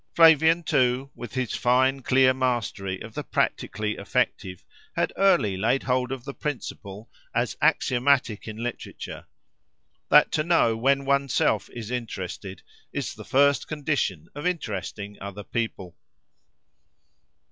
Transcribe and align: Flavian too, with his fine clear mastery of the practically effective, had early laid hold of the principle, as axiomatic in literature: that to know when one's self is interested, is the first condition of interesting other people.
Flavian 0.15 0.63
too, 0.63 1.11
with 1.13 1.35
his 1.35 1.53
fine 1.53 2.01
clear 2.01 2.33
mastery 2.33 2.99
of 3.03 3.13
the 3.13 3.23
practically 3.23 3.97
effective, 3.97 4.65
had 4.95 5.13
early 5.15 5.55
laid 5.55 5.83
hold 5.83 6.11
of 6.11 6.25
the 6.25 6.33
principle, 6.33 7.07
as 7.35 7.55
axiomatic 7.61 8.47
in 8.47 8.57
literature: 8.57 9.27
that 10.09 10.31
to 10.31 10.43
know 10.43 10.75
when 10.75 11.05
one's 11.05 11.35
self 11.35 11.69
is 11.69 11.91
interested, 11.91 12.63
is 12.91 13.13
the 13.13 13.23
first 13.23 13.67
condition 13.67 14.27
of 14.33 14.47
interesting 14.47 15.19
other 15.21 15.43
people. 15.43 15.95